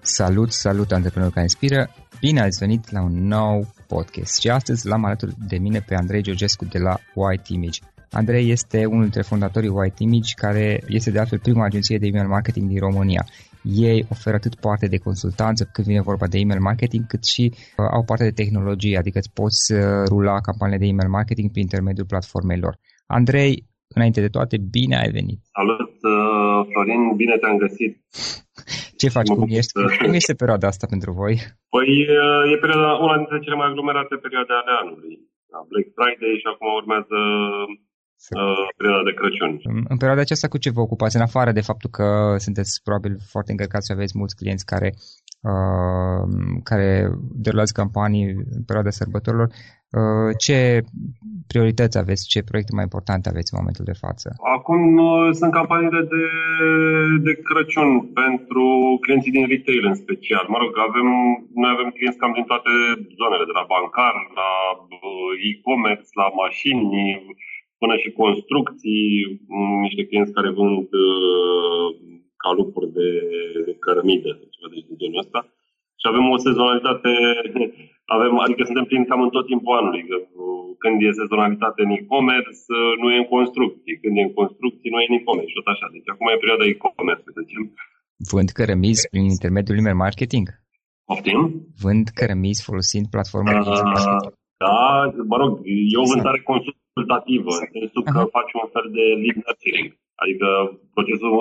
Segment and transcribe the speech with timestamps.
[0.00, 1.88] Salut, salut antreprenori care inspiră!
[2.20, 6.22] Bine ați venit la un nou podcast și astăzi l-am alături de mine pe Andrei
[6.22, 7.78] Georgescu de la White Image.
[8.10, 12.28] Andrei este unul dintre fondatorii White Image, care este de altfel prima agenție de email
[12.28, 13.26] marketing din România.
[13.62, 17.86] Ei oferă atât parte de consultanță când vine vorba de email marketing, cât și uh,
[17.92, 22.06] au parte de tehnologie, adică îți poți uh, rula campaniile de email marketing prin intermediul
[22.06, 22.78] platformei lor.
[23.06, 25.40] Andrei, înainte de toate, bine ai venit!
[25.58, 27.92] Salut, uh, Florin, bine te-am găsit!
[29.00, 29.30] Ce faci?
[29.40, 29.72] Cum ești?
[30.02, 31.34] Cum este perioada asta pentru voi?
[31.74, 31.90] Păi
[32.52, 35.14] e perioada, una dintre cele mai aglomerate perioade ale anului.
[35.50, 37.18] Da, Black Friday și acum urmează
[38.38, 39.52] uh, perioada de Crăciun.
[39.92, 41.16] În perioada aceasta cu ce vă ocupați?
[41.18, 42.06] În afară de faptul că
[42.46, 44.88] sunteți probabil foarte încărcați și aveți mulți clienți care
[45.50, 46.22] uh,
[46.70, 46.88] care
[47.44, 48.24] derulează campanii
[48.56, 49.77] în perioada sărbătorilor, uh,
[50.44, 50.58] ce
[51.50, 54.28] priorități aveți, ce proiecte mai importante aveți în momentul de față?
[54.56, 56.24] Acum uh, sunt campaniile de,
[57.26, 57.90] de Crăciun
[58.22, 58.66] pentru
[59.02, 60.44] clienții din retail în special.
[60.52, 61.08] Mă rog, avem,
[61.62, 62.72] noi avem clienți cam din toate
[63.20, 66.88] zonele, de la bancar, la uh, e-commerce, la mașini,
[67.80, 69.06] până și construcții,
[69.54, 71.86] mm, niște clienți care vând uh,
[72.44, 73.08] calupuri de,
[73.66, 75.40] de cărămidă, ceva de genul ăsta.
[76.00, 77.12] și avem o sezonalitate,
[78.14, 80.02] avem, adică suntem plini cam în tot timpul anului.
[80.08, 80.16] Că,
[80.82, 82.62] când e sezonalitate în e-commerce,
[83.00, 83.98] nu e în construcții.
[84.02, 85.58] Când e în construcții, nu e în e-commerce.
[85.58, 85.86] Tot așa.
[85.94, 87.64] Deci acum e perioada e-commerce, să zicem.
[88.30, 90.46] Vând cărămizi prin intermediul email marketing?
[91.08, 91.40] Poftim?
[91.84, 93.88] Vând cărămizi folosind platforma uh, marketing?
[94.64, 94.78] Da,
[95.32, 95.50] mă rog,
[95.92, 96.40] e o vânzare
[96.98, 98.34] consultativă, în sensul că uh-huh.
[98.36, 99.90] faci un fel de lead nurturing.
[100.22, 100.48] Adică
[100.96, 101.36] procesul,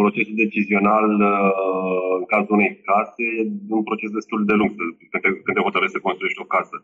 [0.00, 3.24] procesul decizional uh, în cazul unei case
[3.70, 4.70] e un proces destul de lung
[5.10, 6.76] când te, când te hotărăști să construiești o casă.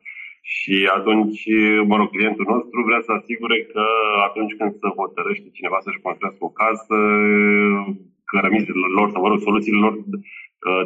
[0.56, 1.42] Și atunci,
[1.90, 3.84] mă rog, clientul nostru vrea să asigure că
[4.28, 6.98] atunci când se hotărăște cineva să-și construiască o casă,
[8.30, 10.20] cărămizile lor sau, mă rog, soluțiile lor uh,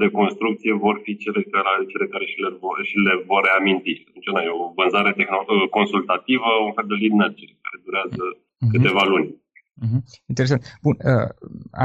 [0.03, 3.95] de construcție vor fi cele care, cele care și, le vor, și le vor reaminti.
[4.15, 8.71] Deci, e o vânzare uh, consultativă, un fel de lead nurturing, care durează uh-huh.
[8.73, 9.29] câteva luni.
[9.85, 10.01] Uh-huh.
[10.33, 10.63] Interesant.
[10.87, 11.29] Bun, uh,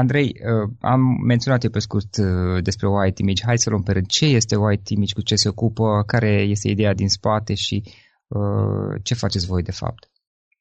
[0.00, 1.02] Andrei, uh, am
[1.32, 3.46] menționat eu pe scurt uh, despre White Image.
[3.48, 4.08] Hai să luăm pe rând.
[4.18, 7.76] Ce este White Image, cu ce se ocupă, care este ideea din spate și
[8.38, 10.02] uh, ce faceți voi de fapt?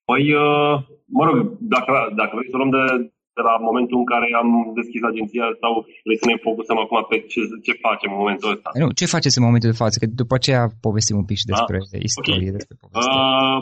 [0.10, 0.75] Păi, uh,
[1.18, 1.36] mă rog,
[1.75, 2.84] dacă, dacă vrei să luăm de,
[3.39, 4.50] de la momentul în care am
[4.80, 5.74] deschis agenția sau
[6.06, 8.69] vrei să ne focusăm acum pe ce, ce facem în momentul ăsta?
[8.81, 9.95] Nu, ce faceți în momentul de față?
[9.97, 12.57] Că după aceea povestim un pic și despre ah, istorie, okay.
[12.57, 13.12] despre poveste.
[13.18, 13.59] Uh,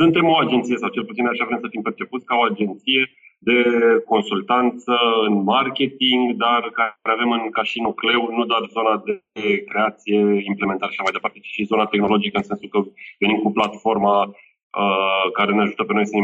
[0.00, 3.02] suntem o agenție, sau cel puțin așa vrem să fim percepuți ca o agenție
[3.48, 3.58] de
[4.12, 4.94] consultanță
[5.28, 10.18] în marketing, dar care avem în, ca și nucleu nu doar zona de creație,
[10.50, 12.80] implementare și așa mai departe, ci și zona tehnologică, în sensul că
[13.22, 16.16] venim cu platforma uh, care ne ajută pe noi să,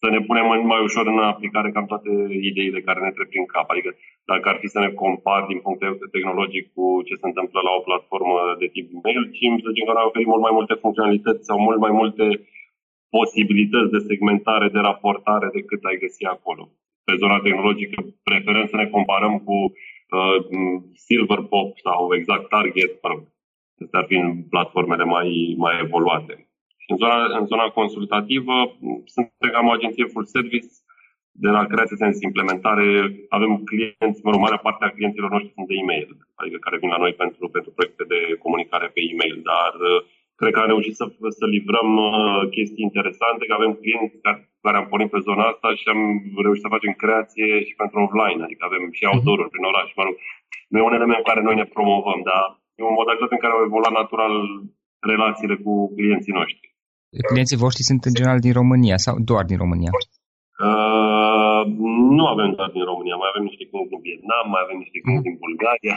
[0.00, 2.10] să ne punem mai ușor în aplicare cam toate
[2.50, 3.66] ideile care ne trec prin cap.
[3.70, 3.90] Adică
[4.30, 7.58] dacă ar fi să ne compar din punct de vedere tehnologic cu ce se întâmplă
[7.64, 11.46] la o platformă de tip MailChimp, să zicem că ne oferim mult mai multe funcționalități
[11.48, 12.26] sau mult mai multe
[13.16, 16.62] posibilități de segmentare, de raportare decât ai găsi acolo.
[17.06, 20.38] Pe zona tehnologică preferăm să ne comparăm cu uh,
[21.06, 23.20] Silverpop sau exact Target, mă rog,
[23.84, 26.45] Astea ar fi în platformele mai, mai evoluate.
[26.86, 30.72] În zona, în zona consultativă suntem cam o agenție full service,
[31.44, 32.86] de la creație sens implementare,
[33.36, 36.10] avem clienți, mă rog, marea parte a clienților noștri sunt de e-mail,
[36.40, 40.00] adică care vin la noi pentru, pentru proiecte de comunicare pe e-mail, dar uh,
[40.40, 41.04] cred că am reușit să,
[41.38, 45.68] să livrăm uh, chestii interesante, că avem clienți care, care am pornit pe zona asta
[45.80, 46.00] și am
[46.44, 49.12] reușit să facem creație și pentru offline, adică avem și mhm.
[49.12, 50.14] outdoor prin oraș, mă rog,
[50.70, 52.44] nu e un element în care noi ne promovăm, dar
[52.78, 54.34] e o modalitate în care au evoluat natural
[55.12, 56.65] relațiile cu clienții noștri.
[57.30, 59.92] Clienții voștri sunt în general din România sau doar din România?
[60.66, 61.62] Uh,
[62.18, 65.24] nu avem doar din România, mai avem niște clienți din Vietnam, mai avem niște clienți
[65.24, 65.30] mm.
[65.30, 65.96] din Bulgaria,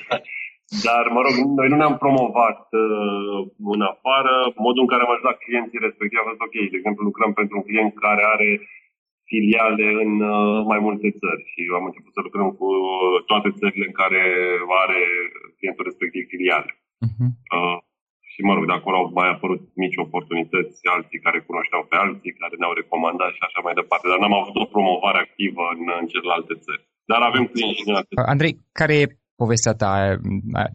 [0.88, 3.40] dar, mă rog, noi nu ne-am promovat uh,
[3.76, 4.34] în afară.
[4.66, 6.56] Modul în care am ajutat clienții respectiv a fost ok.
[6.72, 8.50] De exemplu, lucrăm pentru un client care are
[9.32, 12.68] filiale în uh, mai multe țări și am început să lucrăm cu
[13.30, 14.22] toate țările în care
[14.84, 15.02] are
[15.58, 16.72] clientul respectiv filiale.
[17.08, 17.30] Uh-huh.
[17.56, 17.78] Uh,
[18.40, 22.38] și mă rog, de acolo au mai apărut mici oportunități, alții care cunoșteau pe alții,
[22.42, 24.06] care ne-au recomandat și așa mai departe.
[24.12, 26.84] Dar n-am avut o promovare activă în, în celelalte țări.
[27.12, 29.14] Dar avem clienți în alte Andrei, care e
[29.44, 29.92] povestea ta?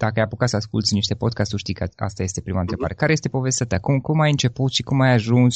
[0.03, 2.95] Dacă ai apucat să asculti niște podcasturi, știi că asta este prima întrebare.
[3.03, 3.77] Care este povestea ta?
[3.87, 5.55] Cum, cum ai început și cum ai ajuns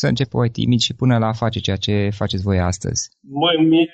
[0.00, 3.00] să începi o IT și până la a face ceea ce faceți voi astăzi?
[3.44, 3.86] Mai mie,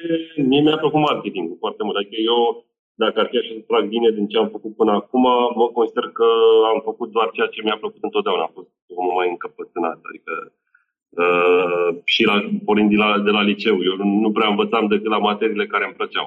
[0.50, 1.96] mie mi-a plăcut marketingul foarte mult.
[1.96, 2.40] Adică eu
[2.94, 5.22] dacă ar fi așa să trag bine din ce am făcut până acum,
[5.60, 6.26] mă consider că
[6.72, 8.42] am făcut doar ceea ce mi-a plăcut întotdeauna.
[8.42, 10.32] Am fost omul mai încăpățânat, adică
[11.22, 13.76] uh, și la, pornind de la, de la liceu.
[13.90, 16.26] Eu nu prea învățam decât la materiile care îmi plăceau.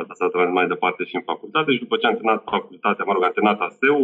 [0.00, 3.12] Asta s-a transmis mai departe și în facultate și după ce am terminat facultatea, mă
[3.12, 4.02] rog, am terminat ASEU,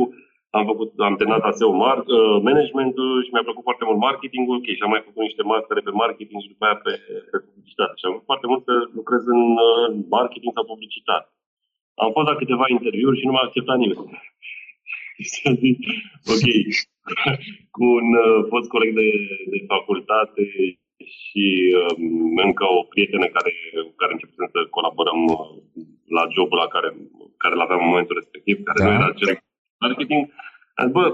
[0.58, 4.68] am, făcut, am terminat ASEU mar, uh, managementul și mi-a plăcut foarte mult marketingul, ok,
[4.76, 6.92] și am mai făcut niște mastere pe marketing și după aia pe,
[7.30, 7.94] pe publicitate.
[7.96, 9.86] Și am făcut foarte mult să lucrez în uh,
[10.16, 11.28] marketing sau publicitate.
[11.94, 14.02] Am fost la câteva interviuri și nu m-a acceptat nimeni.
[16.34, 16.46] ok,
[17.74, 19.08] cu un uh, fost coleg de,
[19.52, 20.42] de facultate
[21.18, 21.44] și
[21.80, 23.52] um, încă o prietenă care,
[24.00, 25.48] care începem să colaborăm uh,
[26.16, 26.88] la jobul la care,
[27.42, 28.86] care l aveam în momentul respectiv, care da.
[28.86, 29.30] nu era cel
[29.84, 30.22] marketing.
[30.78, 31.04] Am zis, bă,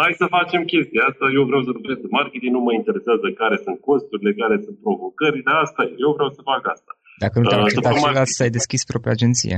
[0.00, 3.56] hai să facem chestia asta, eu vreau să lucrez în marketing, nu mă interesează care
[3.64, 6.92] sunt costurile, care sunt provocările, asta e, eu vreau să fac asta.
[7.24, 9.56] Dacă nu te-am uh, acceptat să ai deschis propria agenție.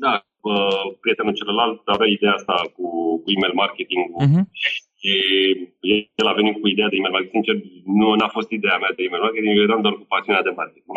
[0.00, 0.12] Da,
[1.00, 2.86] prietenul celălalt avea ideea asta cu,
[3.22, 4.42] cu email marketing uh-huh.
[5.00, 5.14] și
[6.20, 7.44] el a venit cu ideea de email marketing.
[7.44, 7.56] Sincer,
[8.00, 10.96] nu a fost ideea mea de email marketing, eu eram doar cu pasiunea de marketing.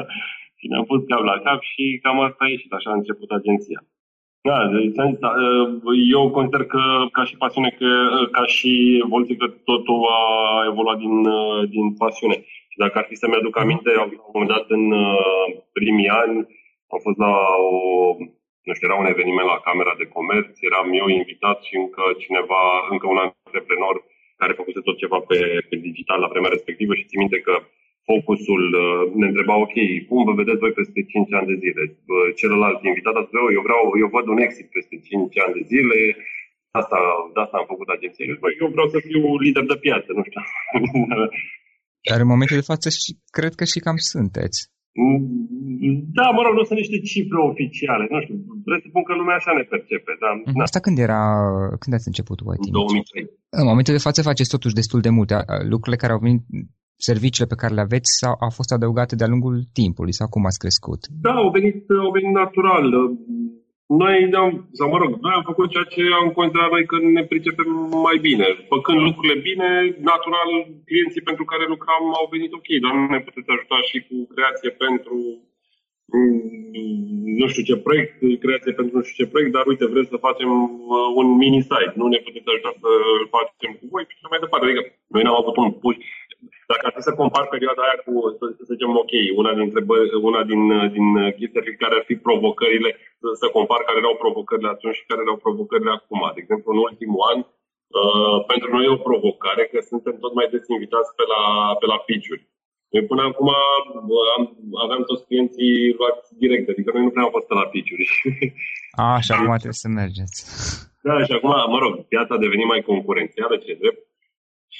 [0.58, 3.80] și ne-am pus cap la cap și cam asta a ieșit, așa a început agenția.
[4.48, 4.94] Da, deci,
[5.24, 5.32] da,
[6.12, 6.82] eu consider că
[7.12, 7.90] ca și pasiune, că,
[8.36, 10.22] ca și evoluție, că totul a
[10.70, 11.16] evoluat din,
[11.74, 12.36] din pasiune.
[12.72, 14.84] Și dacă ar fi să mi-aduc aminte, la un moment dat în
[15.72, 16.46] primii ani,
[16.94, 17.32] am fost la
[17.70, 17.72] o
[18.66, 22.62] nu știu, era un eveniment la Camera de Comerț, eram eu invitat și încă cineva,
[22.94, 23.94] încă un antreprenor
[24.40, 27.54] care făcuse tot ceva pe, pe digital la vremea respectivă și țin minte că
[28.10, 29.76] focusul uh, ne întreba, ok,
[30.08, 31.82] cum vă vedeți voi peste 5 ani de zile?
[32.40, 35.98] Celălalt invitat a spus, eu vreau, eu văd un exit peste 5 ani de zile,
[36.80, 36.98] asta,
[37.34, 38.24] de asta am făcut agenție.
[38.32, 40.42] Eu, eu vreau să fiu lider de piață, nu știu.
[42.08, 44.58] Dar în momentul de față și, cred că și cam sunteți.
[46.18, 48.04] Da, mă rog, nu sunt niște cifre oficiale.
[48.12, 48.36] Nu știu,
[48.68, 50.12] presupun că lumea așa ne percepe.
[50.22, 50.56] Da, mm-hmm.
[50.58, 50.62] da.
[50.68, 51.22] Asta când era,
[51.82, 53.30] când ați început White În 2003.
[53.60, 55.34] În momentul de față faceți totuși destul de multe.
[55.72, 56.42] Lucrurile care au venit,
[57.08, 60.62] serviciile pe care le aveți sau au fost adăugate de-a lungul timpului sau cum ați
[60.64, 61.00] crescut?
[61.26, 62.86] Da, au venit, au venit natural.
[64.00, 67.24] Noi am, sau mă rog, noi am făcut ceea ce am considerat noi că ne
[67.32, 67.70] pricepem
[68.06, 68.46] mai bine.
[68.74, 69.68] Făcând lucrurile bine,
[70.10, 70.50] natural,
[70.88, 74.70] clienții pentru care lucram au venit ok, dar nu ne puteți ajuta și cu creație
[74.84, 75.16] pentru
[76.12, 76.62] mm,
[77.40, 78.12] nu știu ce proiect,
[78.44, 80.50] creație pentru nu știu ce proiect, dar uite, vrem să facem
[80.94, 81.94] uh, un mini-site.
[82.00, 84.64] Nu ne puteți ajuta să îl facem cu voi și mai departe.
[84.66, 84.82] Adică
[85.14, 86.06] noi n-am avut un push
[86.70, 89.80] dacă ar fi să compar perioada aia cu, să, să zicem, ok, una, dintre,
[90.30, 90.62] una din,
[90.96, 91.06] din
[91.38, 95.38] chestii care ar fi provocările, să, să compar care erau provocările atunci și care erau
[95.46, 96.20] provocările acum.
[96.34, 97.38] De exemplu, în ultimul an,
[97.98, 101.42] uh, pentru noi e o provocare că suntem tot mai des invitați pe la,
[101.80, 102.44] pe la pitch-uri.
[102.92, 103.48] Noi până acum
[104.36, 104.42] am,
[104.84, 108.06] aveam toți clienții luați direct, adică noi nu prea am fost pe la pitch-uri.
[109.02, 110.38] A, și acum trebuie să mergeți.
[111.06, 114.02] Da, și acum, mă rog, piața a devenit mai concurențială, ce drept.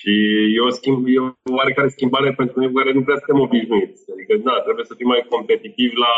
[0.03, 0.13] Și
[0.57, 1.29] e o, schimb, e o
[1.59, 4.01] oarecare schimbare pentru noi care nu prea suntem obișnuiți.
[4.15, 6.15] Adică, da, trebuie să fim mai competitivi la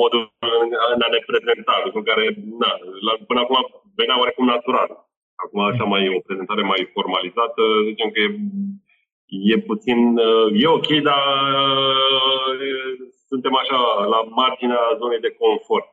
[0.00, 0.22] modul
[0.96, 2.24] în a ne prezenta, lucru care,
[2.62, 2.70] da,
[3.06, 3.58] la, până acum
[4.00, 4.90] venea oarecum natural.
[5.42, 8.28] Acum, așa mai e o prezentare mai formalizată, zicem că e,
[9.52, 9.98] e puțin,
[10.62, 11.22] e ok, dar
[13.30, 13.78] suntem așa
[14.14, 15.88] la marginea zonei de confort.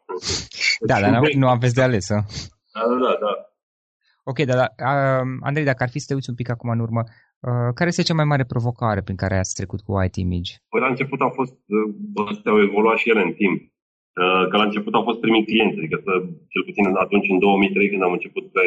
[0.89, 1.11] Da, dar
[1.43, 2.07] nu aveți de ales,
[2.75, 3.13] Da, da, da.
[3.25, 3.33] da.
[4.31, 4.57] Ok, dar
[4.91, 7.01] uh, Andrei, dacă ar fi să te uiți un pic acum în urmă,
[7.47, 10.51] uh, care este cea mai mare provocare prin care ați trecut cu White Image?
[10.71, 13.57] Păi la început au fost, uh, astea au evoluat și ele în timp.
[14.21, 16.13] Uh, că la început au fost primii clienți, adică să,
[16.53, 18.65] cel puțin atunci în 2003 când am început pe,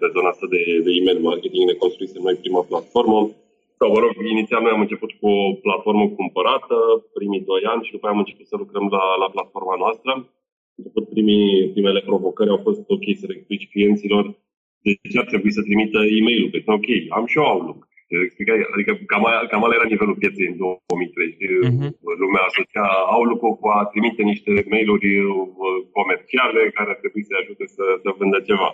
[0.00, 3.18] pe zona asta de, de email marketing, ne construisem noi prima platformă.
[3.78, 6.76] Sau, mă rog, inițial noi am început cu o platformă cumpărată,
[7.16, 10.12] primii doi ani și după aia am început să lucrăm la, la platforma noastră.
[10.86, 14.24] După primii, primele provocări au fost ok să le explici clienților
[14.84, 16.50] de ce ar trebui să trimită e-mail-ul?
[16.64, 17.80] Că ok, am și eu Outlook.
[18.74, 21.36] Adică cam, cam ala era nivelul pieței în 2003.
[21.68, 21.90] Uh-huh.
[22.22, 22.86] Lumea asocia
[23.16, 25.34] Outlook-ul cu a trimite niște mail-uri uh,
[25.96, 28.68] comerciale care ar trebui să-i ajute să, să vândă ceva.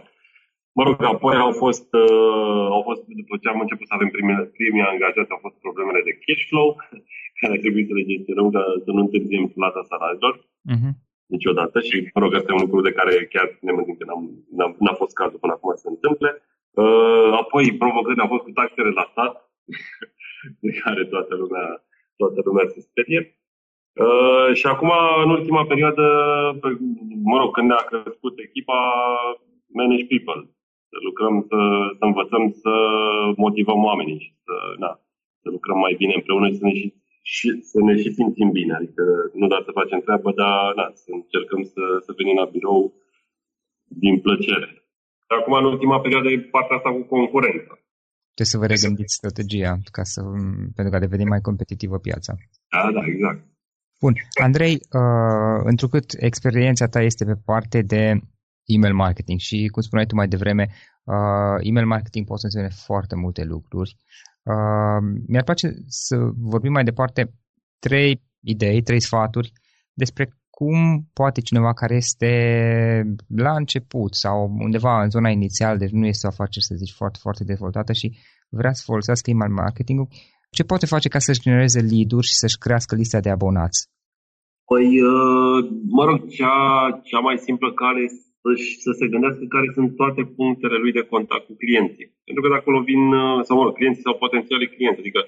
[0.76, 4.42] Mă rog, apoi au fost, uh, au fost, după ce am început să avem primele,
[4.58, 6.68] primii angajați, au fost problemele de cash flow,
[7.40, 10.34] care ar trebui să le gestionăm ca să nu întârziem plata salariilor.
[10.72, 10.94] Uh-huh
[11.34, 14.22] niciodată și, mă rog, asta e un lucru de care chiar ne mântim că n-am,
[14.58, 16.30] n-am, n-a fost cazul până acum să se întâmple.
[16.70, 19.34] Uh, apoi, provocările au fost cu taxele la stat,
[20.62, 21.66] de care toată lumea,
[22.16, 23.20] toată lumea se sperie.
[24.04, 24.90] Uh, și acum,
[25.24, 26.04] în ultima perioadă,
[27.30, 28.80] mă rog, când ne-a crescut echipa,
[29.78, 30.50] manage people.
[30.90, 31.58] Să lucrăm, să,
[31.98, 32.72] să învățăm să
[33.36, 35.00] motivăm oamenii și să, na,
[35.42, 36.94] să lucrăm mai bine împreună și să ne și
[37.34, 38.72] și să ne și simțim bine.
[38.80, 39.04] Adică
[39.40, 42.82] nu doar să facem treabă, dar da, să încercăm să, să venim la birou
[44.04, 44.68] din plăcere.
[45.36, 47.72] Acum, în ultima perioadă, e partea asta cu concurența.
[48.34, 50.20] Trebuie să vă regândiți strategia ca să,
[50.76, 52.32] pentru ca devenim mai competitivă piața.
[52.74, 53.40] Da, da, exact.
[54.04, 54.14] Bun.
[54.46, 58.02] Andrei, uh, întrucât experiența ta este pe parte de
[58.74, 60.64] email marketing și, cum spuneai tu mai devreme,
[61.12, 63.96] uh, email marketing poate să însemne foarte multe lucruri.
[64.52, 66.16] Uh, mi-ar place să
[66.52, 67.32] vorbim mai departe
[67.78, 69.52] trei idei, trei sfaturi
[69.92, 72.32] despre cum poate cineva care este
[73.36, 77.18] la început sau undeva în zona inițială, deci nu este o afacere, să zici, foarte,
[77.22, 78.16] foarte dezvoltată și
[78.48, 80.08] vrea să folosească email marketing
[80.50, 83.80] ce poate face ca să-și genereze lead-uri și să-și crească lista de abonați?
[84.70, 85.58] Păi, uh,
[85.96, 86.56] mă rog, cea,
[87.08, 88.04] cea mai simplă care
[88.56, 92.08] să se gândească care sunt toate punctele lui de contact cu clienții.
[92.24, 95.00] Pentru că de acolo vin, uh, sau mă rog, clienții sau potențialii clienți.
[95.00, 95.20] Adică,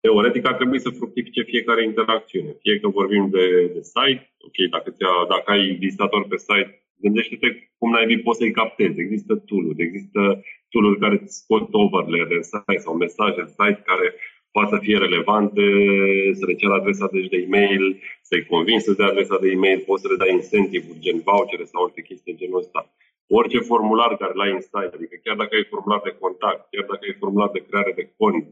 [0.00, 2.50] teoretic, ar trebui să fructifice fiecare interacțiune.
[2.62, 4.94] Fie că vorbim de, de site, ok, dacă,
[5.28, 7.48] dacă ai vizitator pe site, gândește-te
[7.78, 9.00] cum n-ai poți să-i captezi.
[9.00, 10.20] Există tool-uri, există
[10.68, 14.06] tool-uri care îți scot overlay de site sau mesaje în site care
[14.52, 15.62] poate să fie relevante,
[16.38, 18.00] să le cer adresa deci de e-mail,
[18.30, 21.80] să-i convingi să dea adresa de e-mail, poți să le dai incentive gen vouchere sau
[21.82, 22.80] alte chestii de genul ăsta.
[23.38, 27.02] Orice formular care l-ai în site, adică chiar dacă ai formular de contact, chiar dacă
[27.06, 28.42] ai formular de creare de cont,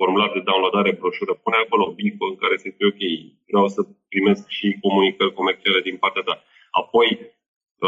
[0.00, 3.02] formular de downloadare broșură, pune acolo bifă în care se spune ok,
[3.50, 3.80] vreau să
[4.12, 6.34] primesc și comunicări comerciale din partea ta.
[6.80, 7.08] Apoi,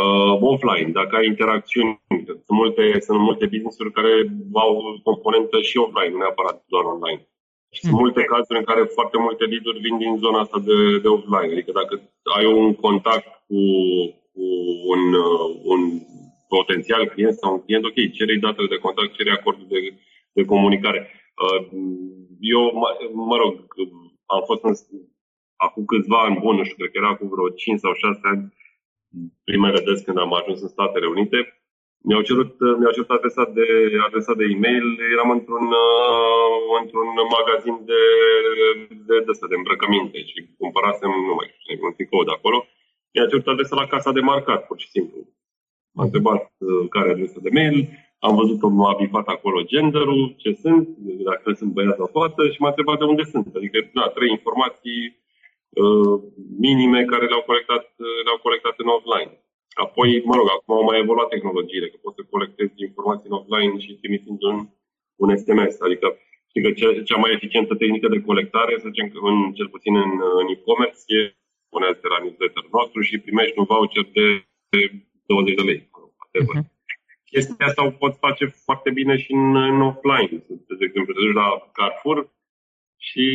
[0.01, 1.93] uh, offline, dacă ai interacțiuni,
[2.47, 4.13] sunt multe, sunt multe business-uri care
[4.65, 4.73] au
[5.09, 7.21] componentă și offline, nu neapărat doar online.
[7.77, 8.03] Și sunt hmm.
[8.05, 11.53] multe cazuri în care foarte multe lead vin din zona asta de, de offline.
[11.55, 11.95] Adică dacă
[12.37, 13.63] ai un contact cu,
[14.33, 14.45] cu
[14.93, 15.81] un, uh, un
[16.57, 19.81] potențial client sau un client, ok, cere datele de contact, cere acordul de,
[20.37, 21.01] de comunicare.
[21.43, 21.61] Uh,
[22.55, 22.89] eu, mă,
[23.31, 23.53] mă rog,
[24.35, 24.75] am fost în,
[25.67, 28.43] acum câțiva ani buni, nu știu, cred că era cu vreo 5 sau 6 ani,
[29.45, 31.39] primele des când am ajuns în Statele Unite,
[32.09, 33.67] mi-au cerut, mi-au cerut adresa de,
[34.07, 38.03] adresa de e-mail, eram într-un, uh, într-un magazin de,
[39.09, 42.59] de, de, de, de îmbrăcăminte și cumpărasem, nu mai știu, un tricou de acolo.
[43.13, 45.19] Mi-a cerut adresa la casa de marcat, pur și simplu.
[45.95, 47.77] M-a întrebat uh, care adresa de mail,
[48.19, 50.89] am văzut că m-a bifat acolo genderul, ce sunt,
[51.31, 53.47] dacă sunt băiat sau fată și m-a întrebat de unde sunt.
[53.59, 55.01] Adică, da, trei informații
[55.69, 56.15] uh,
[56.59, 59.33] minime care le-au colectat, uh, le-au colectat în offline.
[59.85, 63.79] Apoi, mă rog, acum au mai evoluat tehnologiile, că poți să colectezi informații în offline
[63.85, 64.57] și trimițând un,
[65.23, 65.75] un SMS.
[65.87, 66.07] Adică,
[66.51, 70.13] știi că cea, cea mai eficientă tehnică de colectare, să zicem, în, cel puțin în,
[70.41, 71.21] în e-commerce, e
[71.73, 74.25] puneți la newsletter nostru și primești un voucher de
[75.27, 75.81] 20 de lei.
[76.43, 76.63] Uh-huh.
[77.31, 80.29] Chestia asta o poți face foarte bine și în, în offline.
[80.79, 82.19] De exemplu, te duci la Carrefour,
[83.09, 83.27] și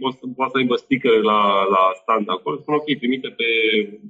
[0.00, 1.40] poți, poți să aibă sticker la,
[1.74, 3.48] la stand acolo, spun ok, trimite pe,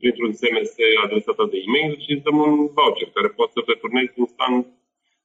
[0.01, 0.73] printr-un SMS
[1.05, 4.61] adresa ta de e-mail și îți dăm un voucher care poți să returnezi stand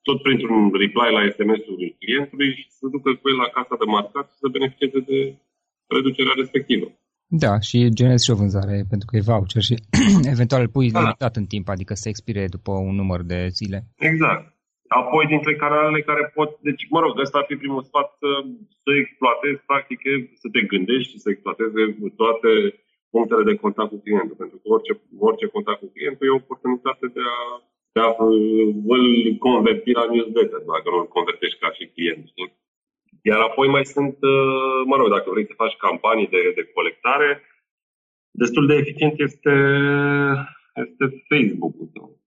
[0.08, 4.26] tot printr-un reply la SMS-ul clientului și să ducă cu el la casa de marcat
[4.32, 5.20] și să beneficieze de
[5.96, 6.88] reducerea respectivă.
[7.44, 9.76] Da, și generezi și o vânzare pentru că e voucher și
[10.36, 11.00] eventual îl pui da.
[11.00, 13.78] limitat în timp, adică să expire după un număr de zile.
[13.98, 14.53] Exact.
[15.02, 18.30] Apoi, dintre canalele care pot, deci, mă rog, ăsta ar fi primul sfat să,
[18.84, 20.00] să exploatezi, practic,
[20.42, 21.74] să te gândești și să exploatezi
[22.22, 22.50] toate
[23.14, 24.36] punctele de contact cu clientul.
[24.42, 24.94] Pentru că orice,
[25.30, 27.42] orice contact cu clientul e o oportunitate de a,
[27.96, 28.10] de a
[28.96, 29.06] îl
[29.48, 32.24] converti la newsletter, dacă nu îl convertești ca și client.
[32.32, 32.50] Știi?
[33.30, 34.18] Iar apoi mai sunt,
[34.92, 37.30] mă rog, dacă vrei să faci campanii de, de colectare,
[38.42, 39.56] destul de eficient este,
[40.86, 42.23] este Facebook-ul tău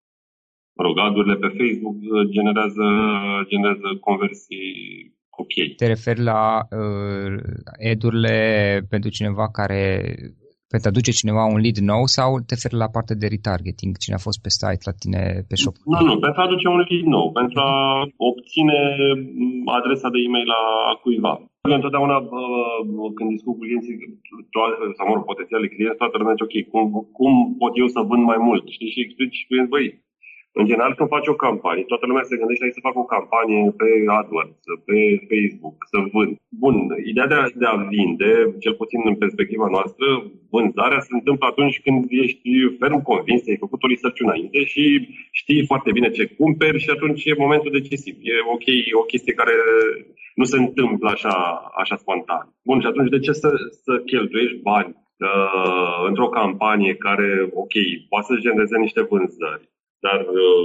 [0.77, 1.97] mă rog, adurile pe Facebook
[2.37, 2.87] generează,
[3.53, 5.55] generează conversii ok.
[5.77, 6.41] Te referi la
[6.81, 7.33] uh,
[7.93, 8.39] edurile
[8.89, 9.83] pentru cineva care
[10.71, 14.17] pentru a aduce cineva un lead nou sau te referi la partea de retargeting, cine
[14.17, 15.75] a fost pe site la tine pe shop?
[15.93, 17.73] Nu, nu, pentru a aduce un lead nou, pentru a
[18.31, 18.79] obține
[19.79, 20.65] adresa de e-mail a
[21.03, 21.35] cuiva.
[21.79, 22.17] Întotdeauna
[23.17, 23.97] când discut cu clienții,
[24.97, 26.85] sau mă rog, potențiale clienți, toată lumea zice, ok, cum,
[27.19, 28.65] cum pot eu să vând mai mult?
[28.77, 28.93] Știi?
[28.95, 29.87] Și explici clienți, băi,
[30.61, 33.89] în general, când faci o campanie, toată lumea se gândește să fac o campanie pe
[34.19, 34.99] AdWords, pe
[35.31, 36.35] Facebook, să vând.
[36.63, 36.77] Bun,
[37.11, 38.33] ideea de a, de a vinde,
[38.65, 40.07] cel puțin în perspectiva noastră,
[40.55, 44.85] vânzarea se întâmplă atunci când ești ferm convins, ai făcut o research înainte și
[45.41, 48.15] știi foarte bine ce cumperi și atunci e momentul decisiv.
[48.21, 48.67] E ok,
[49.01, 49.57] o chestie care
[50.41, 51.35] nu se întâmplă așa,
[51.83, 52.45] așa spontan.
[52.69, 53.51] Bun, și atunci de ce să,
[53.85, 57.29] să cheltuiești bani uh, într-o campanie care,
[57.63, 57.75] ok,
[58.09, 59.69] poate să genereze niște vânzări,
[60.07, 60.65] dar uh,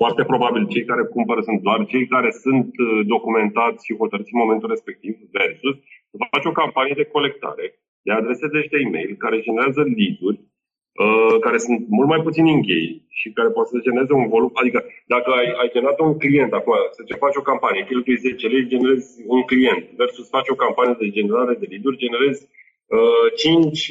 [0.00, 4.42] foarte probabil cei care cumpără sunt doar cei care sunt uh, documentați și hotărâți în
[4.42, 5.76] momentul respectiv versus
[6.10, 7.66] să faci o campanie de colectare
[8.06, 10.38] de adrese de e-mail care generează lead-uri
[11.04, 14.50] uh, care sunt mult mai puțin engaged și care pot să genereze un volum.
[14.60, 14.78] Adică
[15.14, 18.72] dacă ai, ai generat un client acum, să ce faci o campanie, cheltui 10 lei,
[18.74, 22.42] generezi un client versus faci o campanie de generare de lead-uri, generezi
[22.96, 23.90] uh, 5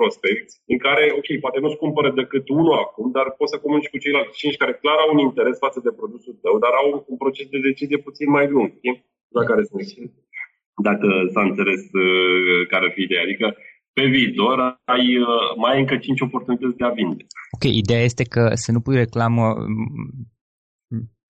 [0.00, 4.02] prospecți, în care, ok, poate nu-ți cumpără decât unul acum, dar poți să comunici cu
[4.02, 7.46] ceilalți cinci care clar au un interes față de produsul tău, dar au un proces
[7.54, 8.96] de decizie puțin mai lung, știi?
[9.36, 9.82] La care sunt
[10.88, 13.22] dacă s-a înțeles uh, care ar fi ideea.
[13.26, 13.46] Adică
[13.96, 14.58] pe viitor
[14.94, 17.22] ai uh, mai ai încă cinci oportunități de a vinde.
[17.54, 19.44] Ok, ideea este că să nu pui reclamă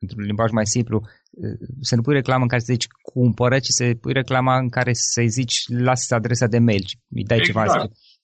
[0.03, 0.97] într-un limbaj mai simplu,
[1.43, 4.69] uh, să nu pui reclamă în care să zici cumpără, ci să pui reclama în
[4.77, 6.85] care să zici lasă adresa de mail,
[7.17, 7.47] îi dai exact.
[7.47, 7.63] ceva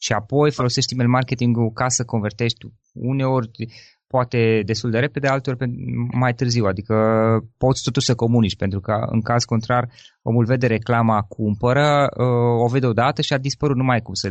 [0.04, 3.50] și apoi folosești email marketing-ul ca să convertești uneori
[4.06, 5.58] poate destul de repede, alteori
[6.12, 6.94] mai târziu, adică
[7.58, 9.88] poți totuși să comunici, pentru că în caz contrar
[10.22, 11.86] omul vede reclama cumpără,
[12.16, 13.76] uh, o vede odată și a dispărut.
[13.76, 14.28] Numai cum să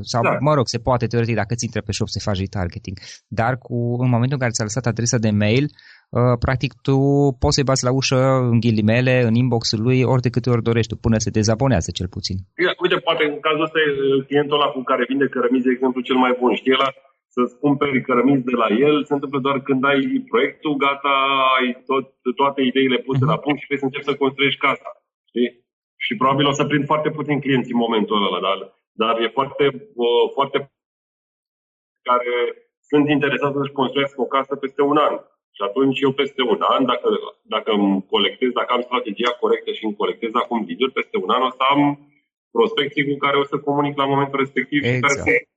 [0.00, 0.36] sau da.
[0.40, 3.74] mă rog, se poate teoretic dacă ți intră pe shop să faci retargeting, dar cu,
[4.04, 5.99] în momentul în care ți-a lăsat adresa de mail, uh,
[6.44, 6.96] practic tu
[7.42, 8.20] poți să-i bați la ușă
[8.50, 12.36] în ghilimele, în inbox-ul lui, ori de câte ori dorești, până se dezabonează cel puțin.
[12.82, 13.80] Uite, poate în cazul ăsta
[14.28, 16.52] clientul ăla cu care vinde cărămizi, de exemplu, cel mai bun.
[16.54, 16.90] Știi, ăla
[17.34, 21.14] să-ți cumperi cărămizi de la el, se întâmplă doar când ai proiectul, gata,
[21.56, 22.06] ai tot,
[22.40, 24.90] toate ideile puse la punct și vrei să începi să construiești casa.
[25.30, 25.50] Știi?
[26.04, 28.58] Și probabil o să prind foarte puțin clienți în momentul ăla, dar,
[29.02, 29.64] dar e foarte,
[30.04, 30.58] uh, foarte
[32.08, 32.34] care
[32.90, 35.14] sunt interesați să-și construiască o casă peste un an.
[35.56, 37.08] Și atunci eu peste un an, dacă,
[37.54, 41.42] dacă îmi colectez, dacă am strategia corectă și îmi colectez acum lead peste un an
[41.48, 41.80] o să am
[42.56, 44.96] prospecții cu care o să comunic la momentul respectiv exact.
[44.96, 45.48] și care exact.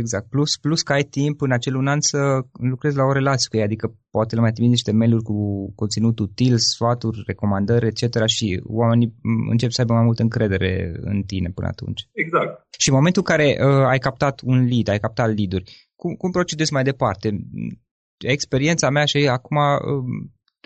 [0.00, 0.28] Exact.
[0.28, 2.18] Plus, plus că ai timp în acel un an să
[2.72, 5.36] lucrezi la o relație cu ei, adică poate le mai trimiți niște mail-uri cu
[5.74, 8.26] conținut util, sfaturi, recomandări, etc.
[8.26, 9.14] și oamenii
[9.50, 12.02] încep să aibă mai multă încredere în tine până atunci.
[12.12, 12.66] Exact.
[12.78, 15.64] Și în momentul în care uh, ai captat un lead, ai captat lead-uri,
[15.96, 17.28] cum, cum procedezi mai departe?
[18.26, 20.04] Experiența mea și acum uh,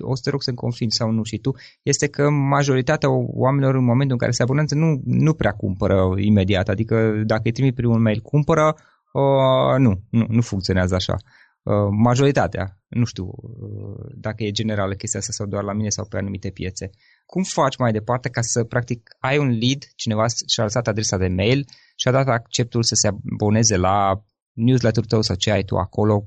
[0.03, 1.51] o să te rog să-mi confirmi sau nu și tu,
[1.83, 6.69] este că majoritatea oamenilor în momentul în care se abonează nu, nu prea cumpără imediat.
[6.69, 8.77] Adică dacă îi trimit prin un mail, cumpără,
[9.15, 11.17] Uh, nu, nu, nu funcționează așa.
[11.63, 16.05] Uh, majoritatea, nu știu uh, dacă e generală chestia asta sau doar la mine sau
[16.07, 16.91] pe anumite piețe.
[17.27, 21.29] Cum faci mai departe ca să, practic, ai un lead, cineva și-a lăsat adresa de
[21.29, 25.77] mail și a dat acceptul să se aboneze la newsletter-ul tău sau ce ai tu
[25.77, 26.27] acolo,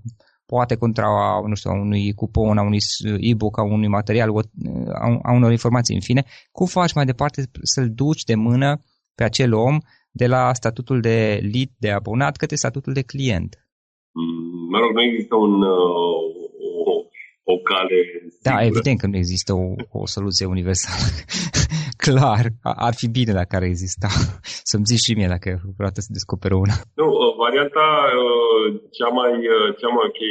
[0.52, 1.08] poate contra,
[1.48, 2.80] nu știu, a unui cupon, a unui
[3.20, 4.30] e-book, a unui material,
[5.22, 8.82] a unor informații, în fine, cum faci mai departe să-l duci de mână
[9.16, 9.78] pe acel om
[10.12, 13.52] de la statutul de lead, de abonat, către statutul de client?
[14.12, 16.37] Mm, mă rog, nu există un, uh, o,
[17.54, 18.00] o cale
[18.48, 18.70] Da, sigură.
[18.72, 19.66] evident că nu există o,
[20.00, 21.08] o soluție universală.
[22.06, 22.46] Clar,
[22.88, 24.10] ar fi bine dacă ar exista.
[24.70, 26.76] Să-mi zici și mie dacă vreodată să descoperă una.
[27.02, 27.86] Nu, uh, varianta
[28.24, 28.66] uh,
[28.98, 29.32] cea mai,
[29.80, 30.22] cea mai ok,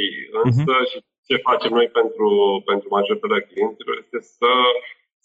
[0.43, 0.89] însă uh-huh.
[0.89, 2.27] și ce facem noi pentru,
[2.69, 4.51] pentru majoritatea clienților este să,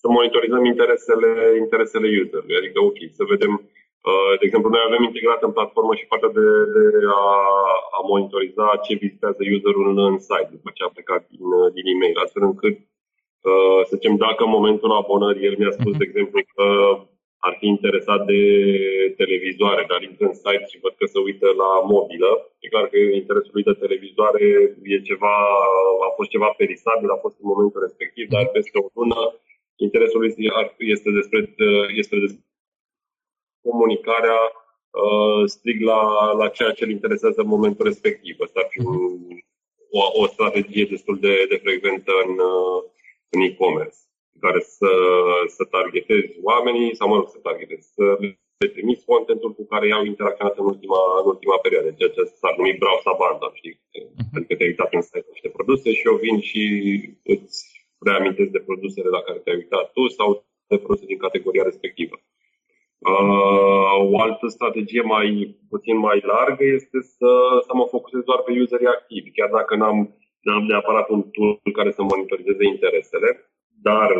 [0.00, 1.30] să monitorizăm interesele,
[1.64, 2.60] interesele userului.
[2.60, 3.81] Adică, ok, să vedem Uh,
[4.38, 6.84] de exemplu, noi avem integrat în platformă și partea de, de
[7.24, 7.26] a,
[7.98, 11.44] a monitoriza ce vizitează userul în, în site după ce a plecat din,
[11.76, 12.76] din e-mail, astfel încât
[13.50, 16.66] uh, să zicem, dacă în momentul abonării el mi-a spus, de exemplu, că
[17.46, 18.40] ar fi interesat de
[19.20, 22.30] televizoare, dar intră în site și văd că se uită la mobilă.
[22.62, 24.44] E clar că interesul lui de televizoare
[24.94, 25.34] e ceva,
[26.08, 29.20] a fost ceva perisabil, a fost în momentul respectiv, dar peste o lună
[29.86, 30.34] interesul lui
[30.94, 31.38] este despre,
[32.02, 32.44] este despre
[33.62, 34.40] comunicarea
[35.02, 38.36] uh, strig la, la ceea ce îl interesează în momentul respectiv.
[38.40, 38.96] Asta ar fi un,
[39.90, 42.78] o, o strategie destul de, de frecventă în, uh,
[43.34, 43.98] în e-commerce,
[44.40, 44.90] care să,
[45.56, 48.04] să targetezi oamenii, sau mă rog, să targetezi, să
[48.62, 52.54] le trimiți contentul cu care i-au interacționat în ultima, în ultima perioadă, ceea ce s-ar
[52.56, 53.76] numi browse abandon, știi?
[53.76, 54.32] Uh-huh.
[54.36, 56.62] Adică te-ai uitat în site niște produse și eu vin și
[57.34, 57.56] îți
[58.08, 60.28] reamintesc de produsele la care te-ai uitat tu sau
[60.70, 62.16] de produse din categoria respectivă.
[63.10, 67.32] Uh, o altă strategie mai puțin mai largă este să,
[67.66, 69.98] să mă focusez doar pe userii activi, chiar dacă n-am,
[70.40, 73.30] n-am neapărat un tool care să monitorizeze interesele,
[73.82, 74.10] dar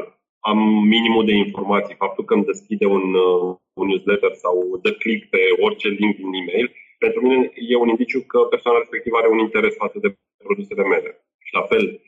[0.41, 0.59] am
[0.95, 1.95] minimul de informații.
[1.95, 6.33] Faptul că îmi deschide un, uh, un newsletter sau dă click pe orice link din
[6.41, 10.83] e-mail, pentru mine e un indiciu că persoana respectivă are un interes față de produsele
[10.83, 11.11] mele.
[11.47, 12.01] Și la fel,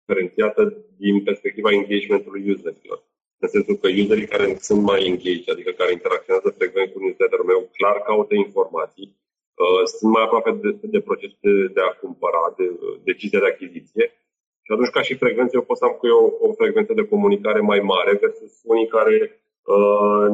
[0.00, 0.62] diferențiată
[0.98, 2.98] din perspectiva engagementului userilor
[3.42, 7.60] în sensul că userii care sunt mai engaged, adică care interacționează frecvent cu newsletter-ul meu,
[7.78, 9.08] clar caută informații,
[9.62, 13.52] uh, sunt mai aproape de, de procesul de, de a cumpăra, de uh, decizia de
[13.54, 14.04] achiziție.
[14.64, 17.08] Și atunci, ca și frecvență, eu pot să am cu eu o, o frecvență de
[17.12, 19.14] comunicare mai mare versus unii care
[19.74, 20.26] uh,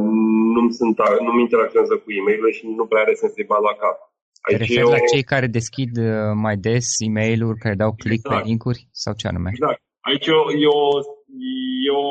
[0.54, 3.96] nu sunt, nu interacționează cu e mail și nu prea are sens să-i la cap.
[4.46, 4.94] Aici Te referi eu...
[4.96, 8.42] la cei care deschid uh, mai des e-mail-uri, care dau click exact.
[8.42, 9.50] pe link-uri sau ce anume?
[9.52, 9.80] Exact.
[10.08, 10.42] Aici e o,
[11.86, 12.08] e o,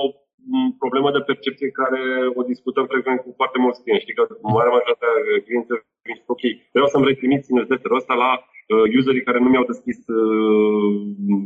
[0.55, 2.01] e o problemă de percepție care
[2.39, 4.03] o discutăm frecvent cu foarte mulți clienți.
[4.05, 4.23] Știi că
[4.55, 6.43] marea majoritate a clienților zic, ok,
[6.75, 10.91] vreau să-mi retrimiți newsletter-ul ăsta la uh, userii care nu mi-au deschis uh,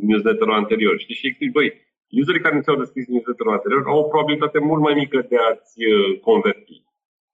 [0.09, 0.95] newsletter-ul anterior.
[1.03, 1.19] Știi?
[1.21, 1.69] Și zic, băi,
[2.21, 5.77] userii care nu ți-au deschis newsletter-ul anterior au o probabilitate mult mai mică de a-ți
[5.85, 6.75] uh, converti.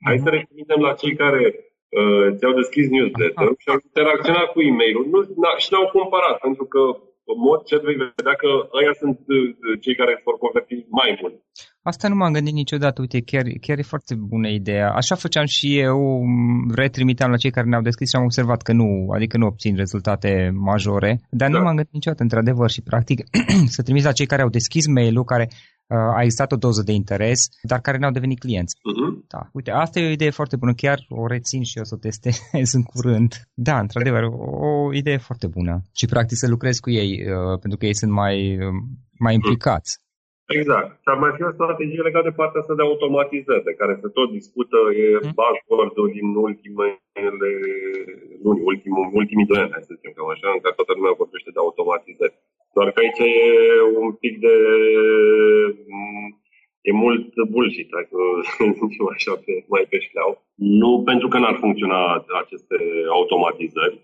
[0.07, 1.41] Hai să retrimitem la cei care
[1.99, 5.19] uh, ți-au deschis newsletter și au interacționat cu e-mail-ul nu,
[5.63, 7.10] și n-au cumpărat, pentru că în
[7.47, 9.37] mod ce vei vedea că ăia sunt uh,
[9.83, 11.35] cei care îți vor converti mai mult.
[11.91, 14.89] Asta nu m-am gândit niciodată, uite, chiar, chiar e foarte bună ideea.
[15.01, 15.99] Așa făceam și eu,
[16.75, 20.51] retrimiteam la cei care ne-au deschis și am observat că nu, adică nu obțin rezultate
[20.69, 21.57] majore, dar da.
[21.57, 23.19] nu m-am gândit niciodată, într-adevăr, și practic
[23.75, 25.55] să trimis la cei care au deschis mail-ul, care uh,
[26.17, 28.75] a existat o doză de interes, dar care n-au devenit clienți.
[28.75, 29.11] Uh-huh.
[29.33, 29.41] Da.
[29.53, 32.73] Uite, asta e o idee foarte bună, chiar o rețin și o să o testez
[32.77, 33.31] în curând.
[33.53, 34.23] Da, într-adevăr,
[34.67, 35.73] o idee foarte bună.
[35.99, 38.73] Și practic să lucrez cu ei, uh, pentru că ei sunt mai, uh,
[39.25, 39.91] mai implicați.
[40.59, 40.89] Exact.
[41.03, 44.07] Și ar mai fi o strategie legată de partea asta de automatizări, de care se
[44.17, 45.33] tot discută, e mm.
[45.39, 47.51] buzzword-ul din ultimele
[48.43, 51.59] luni, ultimul, ultimii doi ani, să zicem cam așa, în care toată lumea vorbește de
[51.65, 52.35] automatizări.
[52.75, 54.55] Doar că aici e un pic de...
[55.93, 56.27] Mm,
[56.81, 58.17] e mult bullshit, dacă
[58.79, 60.31] zicem așa, pe, mai pe șleau.
[60.55, 61.99] Nu pentru că n-ar funcționa
[62.43, 62.77] aceste
[63.09, 63.97] automatizări,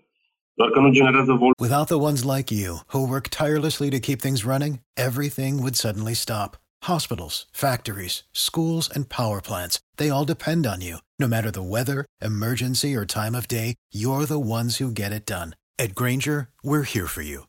[0.54, 1.32] doar că nu generează.
[1.66, 4.74] Without the ones like you, who work tirelessly to keep things running,
[5.08, 6.50] everything would suddenly stop.
[6.92, 10.96] Hospitals, factories, schools, and power plants, they all depend on you.
[11.18, 12.00] No matter the weather,
[12.30, 13.68] emergency, or time of day,
[14.02, 15.50] you're the ones who get it done.
[15.84, 17.48] At Granger, we're here for you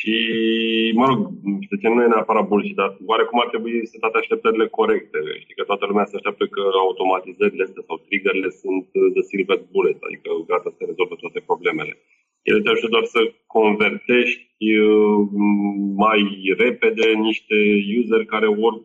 [0.00, 0.14] Și,
[1.00, 1.20] mă rog,
[1.68, 5.18] să zicem, nu e neapărat bullshit, dar oarecum ar trebui setate așteptările corecte.
[5.42, 8.86] Știi că toată lumea se așteaptă că automatizările astea sau triggerele sunt
[9.16, 11.94] the silver bullet, adică gata să rezolvă toate problemele.
[12.48, 13.20] Ele te ajută doar să
[13.56, 15.18] convertești uh,
[16.04, 16.20] mai
[16.62, 17.56] repede niște
[18.00, 18.78] user care ori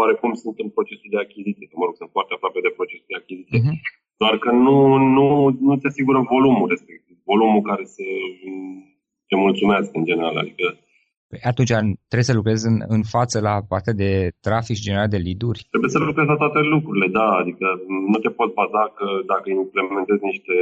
[0.00, 3.58] oarecum sunt în procesul de achiziție, mă rog, sunt foarte aproape de procesul de achiziție,
[3.62, 3.74] Mhm.
[4.22, 4.76] doar că nu,
[5.16, 5.26] nu,
[5.66, 8.04] nu ți asigură volumul respectiv, volumul care să
[9.28, 10.66] te mulțumească în general, adică
[11.30, 11.72] Păi atunci
[12.10, 14.10] trebuie să lucrezi în, în față la partea de
[14.46, 15.60] trafic generat de lead-uri.
[15.72, 17.66] Trebuie să lucrezi la toate lucrurile, da, adică
[18.12, 20.56] nu te poți baza că dacă implementezi niște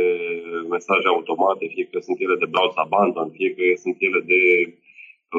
[0.75, 4.41] mesaje automate, fie că sunt ele de browse abandon, fie că sunt ele de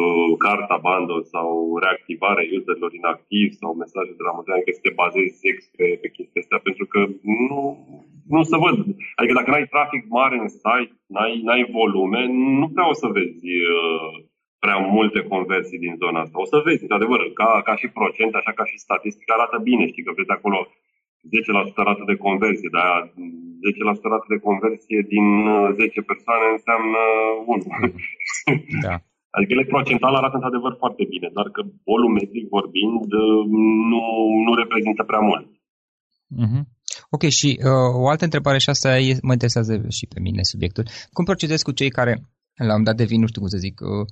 [0.03, 1.47] uh, cart abandon sau
[1.83, 6.07] reactivare userilor inactivi sau mesaje de la Mozilla, că să te bazezi sex pe, pe
[6.15, 6.99] chestia astea, pentru că
[7.49, 7.62] nu,
[8.33, 8.77] nu se văd.
[9.17, 12.21] Adică dacă n-ai trafic mare în site, n-ai, n-ai volume,
[12.60, 13.47] nu prea o să vezi
[13.79, 14.13] uh,
[14.63, 16.41] prea multe conversii din zona asta.
[16.43, 19.83] O să vezi, într-adevăr, ca, ca și procent, așa ca și statistică, arată bine.
[19.88, 23.13] Știi că vezi acolo 10% rată de conversie, dar
[23.99, 27.01] 10% rată de conversie din uh, 10 persoane înseamnă
[27.45, 27.63] 1.
[28.88, 28.95] Da.
[29.38, 33.41] Adică ele procental arată într-adevăr foarte bine, dar că volumetric vorbind uh,
[33.91, 34.02] nu,
[34.45, 35.47] nu reprezintă prea mult.
[36.43, 36.62] Mhm.
[37.15, 40.86] Ok, și uh, o altă întrebare și asta e, mă interesează și pe mine subiectul.
[41.15, 42.13] Cum procedezi cu cei care
[42.69, 44.06] la un dat devin, nu știu cum să zic, uh,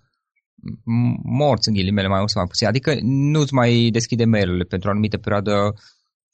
[0.95, 2.91] m- morți în ghilimele mai mult sau mai puțin, adică
[3.33, 5.53] nu-ți mai deschide mail-urile pentru o anumită perioadă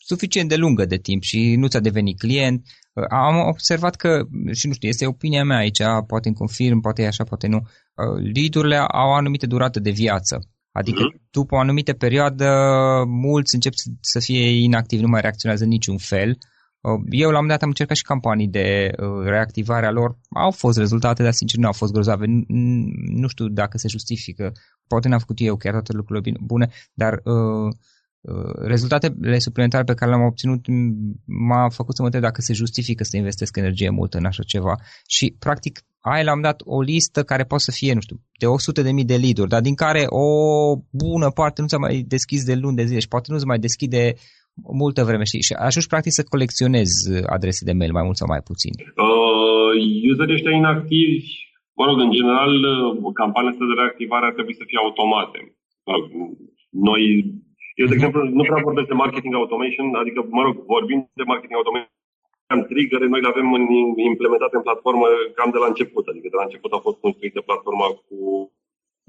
[0.06, 2.66] suficient de lungă de timp și nu ți-a devenit client.
[2.94, 4.22] Uh, Am observat că,
[4.54, 7.58] și nu știu, este opinia mea aici, poate îmi confirm, poate e așa, poate nu,
[7.58, 10.40] uh, lead-urile au o anumită durată de viață.
[10.72, 11.22] Adică Mhm.
[11.32, 12.48] după o anumită perioadă
[13.08, 16.30] mulți încep să- să fie inactivi, nu mai reacționează în niciun fel.
[16.82, 20.18] Uh, Eu la un moment dat am încercat și campanii de uh, reactivare a lor.
[20.30, 22.26] Au fost rezultate, dar sincer nu au fost grozave.
[22.26, 24.52] N- n- Nu știu dacă se justifică.
[24.88, 27.74] Poate n-am făcut eu chiar toate lucrurile bine- bune, dar uh, uh,
[28.74, 33.04] rezultatele suplimentare pe care le-am obținut m- m-a făcut să mă întreb dacă se justifică
[33.04, 34.76] să investesc energie multă în așa ceva.
[35.08, 38.46] Și practic ai la un dat o listă care poate să fie, nu știu, de
[38.46, 40.28] 100.000 de lead dar din care o
[41.04, 43.60] bună parte nu ți-a mai deschis de luni de zile și poate nu se mai
[43.60, 44.14] deschide
[44.82, 45.48] multă vreme, știi?
[45.48, 46.98] Și ajungi practic să colecționezi
[47.36, 48.74] adrese de mail mai mult sau mai puțin.
[49.08, 49.72] Uh,
[50.12, 51.26] userii ăștia inactivi,
[51.78, 55.40] mă rog, în general, uh, campaniile astea de reactivare ar trebui să fie automate.
[55.86, 56.04] Mă rog,
[56.90, 57.02] noi,
[57.80, 61.58] eu, de exemplu, nu prea vorbesc de marketing automation, adică, mă rog, vorbim de marketing
[61.58, 61.92] automation,
[62.54, 63.66] am trigger noi le avem în,
[64.12, 65.06] implementate în platformă
[65.36, 68.18] cam de la început, adică de la început a fost construită platforma cu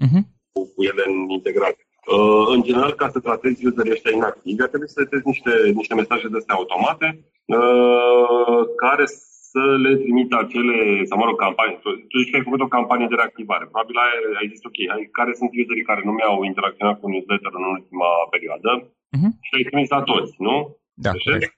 [0.05, 0.23] Uh-huh.
[0.53, 1.87] cu, cu ele în integrate.
[2.07, 5.95] Uh, în general, ca să tratezi userii ăștia inactivi, ar trebui să setezi niște, niște
[5.95, 7.07] mesaje de astea automate
[7.45, 9.05] uh, care
[9.53, 10.77] să le trimită acele,
[11.09, 11.79] sau mă rog, campanii.
[11.85, 13.65] Tu, tu zici că ai făcut o campanie de reactivare.
[13.71, 17.53] Probabil ai, ai zis, ok, hai, care sunt userii care nu mi-au interacționat cu newsletter
[17.61, 18.71] în ultima perioadă
[19.19, 19.31] Mhm.
[19.47, 20.57] și ai trimis la toți, nu?
[21.05, 21.25] Da, Așa?
[21.25, 21.53] corect.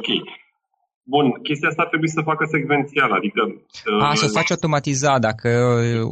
[0.00, 0.08] Ok.
[1.14, 3.40] Bun, chestia asta ar trebui să facă secvențial, adică...
[4.06, 5.48] A, uh, să o faci automatizat, dacă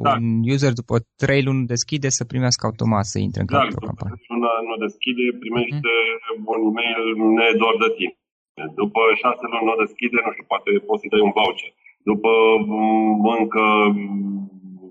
[0.06, 0.12] Da.
[0.20, 3.86] un user după 3 luni deschide, să primească automat să intre în Exact, capul după
[3.88, 4.14] campanie.
[4.24, 5.90] ce una nu deschide, primește
[6.52, 7.00] un e-mail
[7.38, 8.14] nedor de tine.
[8.82, 11.72] După șase luni nu deschide, nu știu, poate poți să-i dai un voucher.
[12.10, 12.32] După
[12.70, 14.38] mm, încă mm,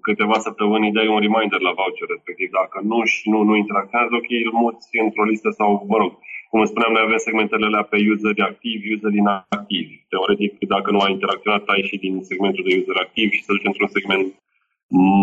[0.07, 2.49] câteva săptămâni îi dai un reminder la voucher respectiv.
[2.59, 6.11] Dacă nu și nu, nu interacționează, ok, îl muți într-o listă sau, mă rog,
[6.51, 9.95] cum spuneam, noi avem segmentele alea pe useri activi, useri inactivi.
[10.11, 13.69] Teoretic, dacă nu ai interacționat, ai și din segmentul de user activ și să duci
[13.69, 14.27] într-un segment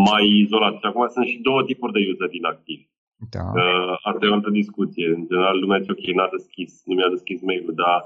[0.09, 0.75] mai izolat.
[0.81, 2.87] Și acum sunt și două tipuri de useri inactivi.
[3.31, 3.45] Da.
[3.61, 5.07] Uh, asta e o altă discuție.
[5.17, 7.99] În general, lumea zice, ok, n-a deschis, nu mi-a deschis mail-ul, dar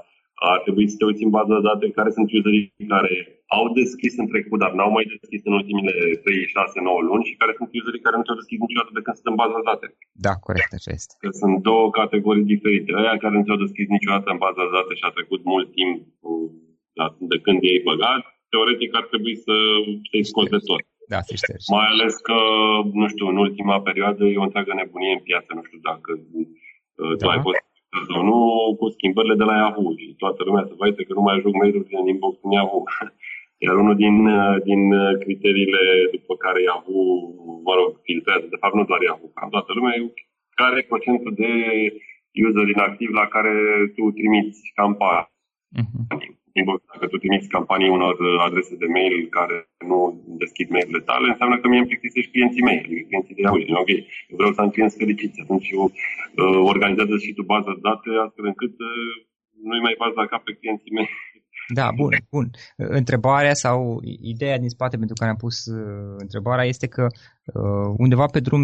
[0.53, 3.13] ar trebui să te uiți în baza de date care sunt userii care
[3.57, 7.39] au deschis în trecut, dar n-au mai deschis în ultimile 3, 6, 9 luni și
[7.41, 9.87] care sunt userii care nu ți-au deschis niciodată de când sunt în baza de date.
[10.27, 11.13] Da, corect, așa este.
[11.23, 12.89] Că sunt două categorii diferite.
[12.91, 15.97] Aia care nu ți-au deschis niciodată în baza de date și a trecut mult timp
[16.29, 16.47] uh,
[17.31, 18.23] de când ei băgat,
[18.53, 19.55] teoretic ar trebui să
[20.09, 20.81] te scoți de tot.
[21.13, 21.71] Da, te ștergi.
[21.77, 22.37] Mai ales că,
[23.01, 26.09] nu știu, în ultima perioadă e o întreagă nebunie în piață, nu știu dacă
[27.01, 27.19] uh, da.
[27.19, 27.61] tu ai fost
[28.09, 28.37] sau nu,
[28.79, 31.87] cu schimbările de la Yahoo și toată lumea se văd că nu mai ajung mail-uri
[31.87, 32.83] din inbox în Yahoo.
[33.65, 35.81] Iar unul din, uh, din uh, criteriile
[36.15, 37.03] după care Yahoo,
[37.67, 39.93] mă rog, filtrează, de fapt nu doar Yahoo, ca toată lumea,
[40.59, 41.51] care e procentul de
[42.45, 43.53] user inactiv la care
[43.95, 45.27] tu trimiți campanii.
[45.79, 46.38] Uh-huh.
[46.91, 49.57] Dacă tu trimiți campanii unor uh, adrese de mail care
[49.89, 49.97] nu
[50.41, 53.79] deschid mail-urile tale, înseamnă că mie îmi plictisești clienții mei, adică clienții de Yahoo.
[53.83, 53.91] Ok,
[54.31, 55.41] eu vreau să am clienți fericiți.
[55.43, 59.13] Atunci eu uh, organizează și tu bază de date astfel încât uh,
[59.67, 61.09] nu-i mai baza la cap pe clienții mei.
[61.79, 62.47] Da, bun, bun.
[62.75, 63.99] Întrebarea sau
[64.33, 68.63] ideea din spate pentru care am pus uh, întrebarea este că uh, undeva pe drum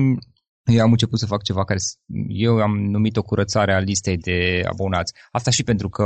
[0.65, 1.80] eu am început să fac ceva care
[2.28, 5.13] eu am numit o curățare a listei de abonați.
[5.32, 6.04] Asta și pentru că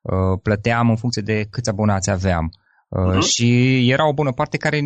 [0.00, 2.50] uh, plăteam în funcție de câți abonați aveam.
[2.88, 3.20] Uh, uh-huh.
[3.20, 4.80] Și era o bună parte care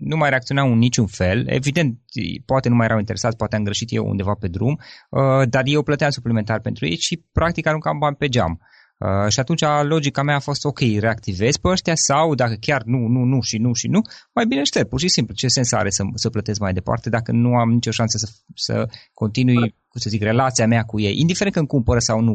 [0.00, 1.44] nu mai reacționau în niciun fel.
[1.46, 1.98] Evident,
[2.44, 4.78] poate nu mai erau interesați, poate am greșit eu undeva pe drum,
[5.10, 8.60] uh, dar eu plăteam suplimentar pentru ei și practic aruncam bani pe geam.
[9.04, 12.82] Uh, Uh, și atunci logica mea a fost ok, reactivezi pe ăștia sau dacă chiar
[12.92, 14.00] nu, nu, nu și nu și nu,
[14.36, 15.32] mai bine șterg, pur și simplu.
[15.40, 18.28] Ce sens are să, să plătesc mai departe dacă nu am nicio șansă să,
[18.66, 18.74] să
[19.20, 22.34] continui, cum să zic, relația mea cu ei, indiferent că îmi cumpără sau nu.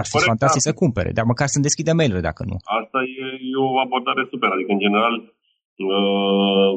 [0.00, 0.68] Ar fi Corect, fantastic da.
[0.68, 2.56] să cumpere, dar măcar să-mi deschidă mail dacă nu.
[2.80, 6.72] Asta e, e o abordare super, adică în general uh,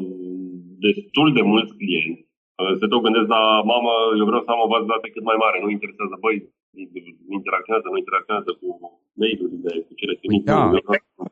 [0.86, 2.22] destul de mulți clienți
[2.60, 5.24] uh, se tot gândesc la mamă, eu vreau să am o bază de date cât
[5.30, 6.36] mai mare, nu interesează, băi,
[7.38, 8.66] interacționează, nu interacționează cu
[9.20, 10.50] mail-urile, cu cele trimite.
[10.50, 10.70] Da.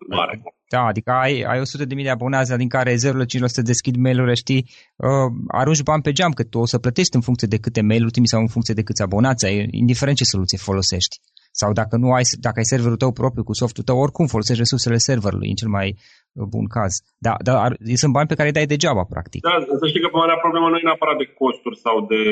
[0.08, 0.34] Mare.
[0.74, 4.62] Da, adică ai, ai 100 de mii de abonați, din care 0,5% deschid mail-uri, știi,
[4.96, 8.10] uh, arunci bani pe geam, că tu o să plătești în funcție de câte mail-uri
[8.10, 11.14] trimiți sau în funcție de câți abonați ai, indiferent ce soluție folosești.
[11.60, 15.06] Sau dacă nu ai, dacă ai serverul tău propriu cu softul tău, oricum folosești resursele
[15.08, 16.92] serverului, în cel mai uh, bun caz.
[17.26, 17.68] Da, dar
[18.02, 19.40] sunt bani pe care îi dai degeaba, practic.
[19.48, 22.22] Da, să știi că marea problemă nu e neapărat de costuri sau de,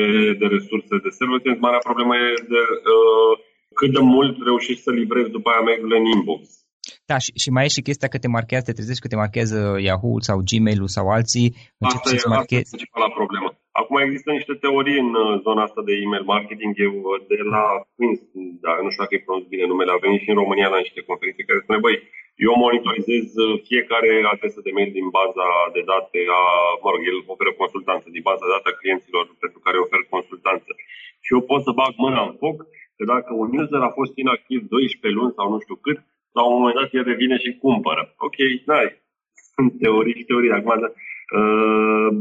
[0.41, 2.61] de resurse de server, marea problemă e de
[2.93, 3.33] uh,
[3.79, 6.41] cât de mult reușești să livrezi după aia mail în inbox.
[7.09, 9.59] Da, și, și mai e și chestia că te marchează, te trezești că te marchează
[9.87, 11.47] Yahoo sau Gmail-ul sau alții.
[11.79, 12.71] Asta e, marchezi.
[12.73, 13.49] asta e problemă.
[13.81, 16.71] Acum există niște teorii în uh, zona asta de email marketing.
[16.87, 17.63] Eu uh, de la
[17.95, 18.19] Queens,
[18.63, 21.01] da, nu știu dacă îi pronunț bine numele, a venit și în România la niște
[21.09, 21.97] conferințe care spune, băi,
[22.47, 26.41] eu monitorizez uh, fiecare adresă de mail din baza de date a,
[26.83, 30.71] mă rog, el oferă consultanță din baza de date a clienților pentru care ofer consultanță.
[31.25, 32.57] Și eu pot să bag mâna în foc
[32.97, 35.97] că dacă un user a fost inactiv 12 luni sau nu știu cât,
[36.37, 38.03] la un moment dat el revine și cumpără.
[38.27, 38.37] Ok,
[38.69, 38.79] da,
[39.53, 40.57] sunt teorii și teorii.
[40.57, 40.71] Acum,
[41.39, 42.11] uh,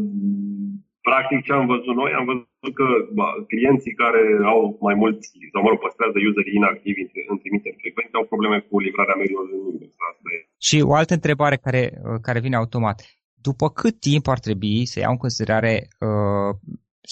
[1.09, 2.87] practic ce am văzut noi, am văzut că
[3.19, 8.15] ba, clienții care au mai mulți, sau mă rog, păstrează userii inactivi în trimiteri frecvente,
[8.17, 9.93] au probleme cu livrarea mail în inbox.
[10.69, 12.99] Și o altă întrebare care, uh, care vine automat.
[13.49, 15.75] După cât timp ar trebui să iau în considerare
[16.07, 16.51] uh,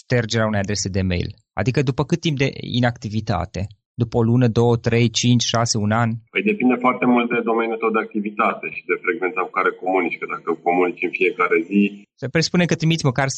[0.01, 1.29] ștergerea unei adrese de mail?
[1.61, 3.61] Adică după cât timp de inactivitate?
[4.03, 6.11] După o lună, două, trei, cinci, șase, un an?
[6.35, 10.19] Păi depinde foarte mult de domeniul tău de activitate și de frecvența cu care comunici.
[10.21, 11.81] Că dacă comunici în fiecare zi...
[12.23, 13.29] Se presupune că trimiți măcar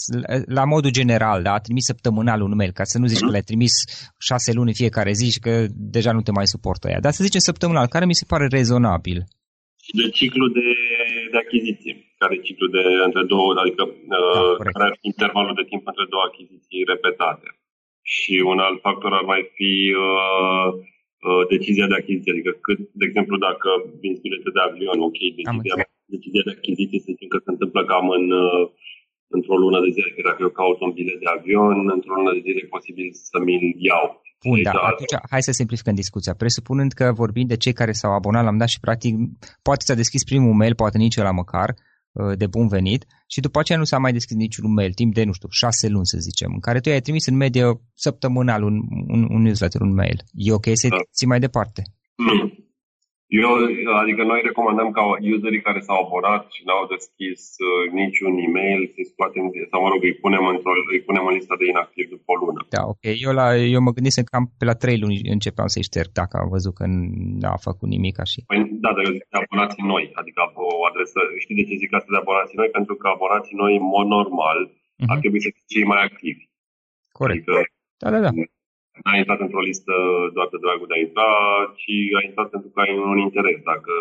[0.59, 1.55] la modul general, da?
[1.67, 3.31] Trimis săptămânal un mail, ca să nu zici mm-hmm.
[3.31, 3.75] că le-ai trimis
[4.29, 5.53] șase luni în fiecare zi și că
[5.97, 7.05] deja nu te mai suportă ea.
[7.05, 9.19] Dar să zicem săptămânal, care mi se pare rezonabil.
[9.85, 10.69] Și de ciclu de,
[11.33, 11.93] de achiziție.
[12.23, 15.83] Care e ciclu de între două, adică da, uh, care ar fi intervalul de timp
[15.93, 17.49] între două achiziții repetate
[18.15, 19.73] și un alt factor ar mai fi
[20.07, 20.69] uh,
[21.29, 22.35] uh, decizia de achiziție.
[22.35, 23.69] Adică, cât, de exemplu, dacă
[24.03, 25.77] vinzi bilete de avion, ok, decizia,
[26.17, 28.65] decizia de achiziție să zicem că se întâmplă cam în, uh,
[29.37, 30.09] într-o lună de zile.
[30.15, 33.37] Că dacă eu caut un bilet de avion, într-o lună de zile e posibil să
[33.47, 34.07] mi-l iau.
[34.49, 36.35] Bun, da, atunci hai să simplificăm discuția.
[36.43, 39.13] Presupunând că vorbim de cei care s-au abonat la dat și practic
[39.67, 41.88] poate ți-a deschis primul mail, poate nici la măcar, Uh,
[42.37, 45.33] de bun venit și după aceea nu s-a mai deschis niciun mail, timp de, nu
[45.33, 49.27] știu, șase luni să zicem, în care tu ai trimis în medie săptămânal un, un,
[49.31, 50.23] un newsletter, un mail.
[50.33, 50.97] E ok să da.
[51.17, 51.83] ții mai departe?
[53.29, 53.41] Mm.
[53.43, 53.51] Eu,
[54.03, 55.03] adică noi recomandăm ca
[55.37, 60.01] userii care s-au abonat și n-au deschis uh, niciun e-mail să-i scoatem, sau mă rog,
[60.03, 62.61] îi punem, într-o, îi punem în lista de inactiv după o lună.
[62.77, 63.05] Da, ok.
[63.27, 66.49] Eu, la, eu mă gândisem cam pe la trei luni începeam să-i șterg dacă am
[66.57, 66.85] văzut că
[67.43, 68.41] n-a făcut nimic așa.
[68.51, 71.91] Păi, da, dar eu zic de abonații noi, adică o adresă, știi de ce zic
[71.95, 72.71] asta de abonații noi?
[72.79, 75.11] Pentru că abonații noi, în mod normal, uh-huh.
[75.13, 76.43] ar trebui să fie cei mai activi.
[77.21, 77.49] Corect.
[77.49, 77.61] Adică,
[78.03, 78.31] da, da, da
[79.05, 79.95] n-ai intrat într-o listă
[80.37, 81.31] doar de dragul de a intra,
[81.81, 83.59] ci ai intrat pentru că ai un interes.
[83.73, 83.95] Dacă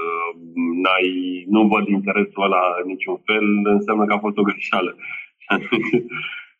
[0.83, 1.07] n-ai,
[1.55, 3.45] nu văd interesul ăla în niciun fel,
[3.77, 4.91] înseamnă că a fost o greșeală.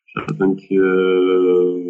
[0.10, 1.88] Și atunci, uh,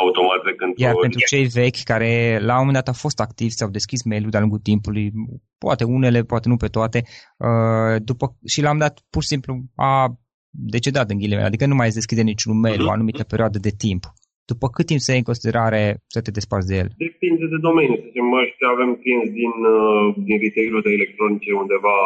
[0.00, 0.72] automat când...
[0.76, 4.30] Iar pentru cei vechi care la un moment dat au fost activi, s-au deschis mail-ul
[4.30, 5.12] de-a lungul timpului,
[5.58, 7.02] poate unele, poate nu pe toate,
[7.46, 10.18] uh, după, și la un moment dat pur și simplu a
[10.50, 14.04] decedat în ghilimele, adică nu mai deschide niciun mail o anumită perioadă de timp.
[14.52, 15.82] După cât timp să iei în considerare
[16.14, 16.88] să te desparți de el?
[17.06, 17.96] Depinde de domeniu.
[17.96, 21.98] Să zicem, ăștia avem clienți din, uh, din retail de electronice undeva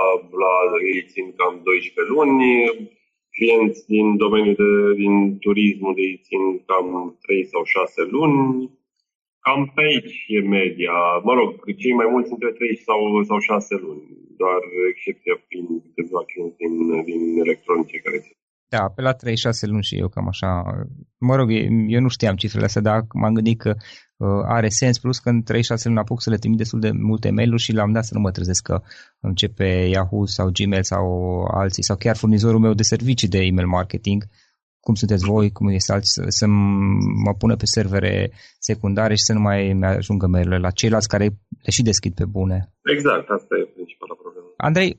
[0.43, 0.55] la
[0.93, 2.43] ei țin cam 12 luni,
[3.37, 4.71] clienți din domeniul de,
[5.03, 5.15] din
[5.45, 6.87] turismul de ei țin cam
[7.25, 8.39] 3 sau 6 luni,
[9.45, 10.97] cam pe aici e media.
[11.27, 11.51] Mă rog,
[11.83, 14.05] cei mai mulți între 3 sau, sau 6 luni,
[14.41, 14.63] doar
[14.93, 16.75] excepția fiind câțiva clienți din,
[17.09, 18.37] din electronice care țin.
[18.77, 19.17] Da, pe la 3-6
[19.61, 20.63] luni și eu cam așa.
[21.19, 21.49] Mă rog,
[21.87, 23.75] eu nu știam cifrele astea, dar m-am gândit că
[24.17, 25.45] uh, are sens, plus că în 3-6
[25.85, 28.21] luni apuc să le trimit destul de multe mail-uri și la un dat să nu
[28.21, 28.81] mă trezesc că
[29.21, 31.05] începe Yahoo sau Gmail sau
[31.43, 34.23] alții sau chiar furnizorul meu de servicii de email marketing
[34.81, 36.47] cum sunteți voi, cum este alții, să, să
[37.27, 41.25] mă pună pe servere secundare și să nu mai ajungă mail la ceilalți care
[41.65, 42.73] le și deschid pe bune.
[42.95, 44.47] Exact, asta e principala problemă.
[44.57, 44.91] Andrei,